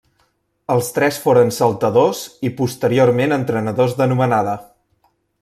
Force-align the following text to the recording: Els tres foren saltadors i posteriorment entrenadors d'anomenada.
Els 0.75 0.87
tres 0.95 1.19
foren 1.25 1.53
saltadors 1.57 2.23
i 2.49 2.51
posteriorment 2.63 3.37
entrenadors 3.37 3.95
d'anomenada. 4.01 4.59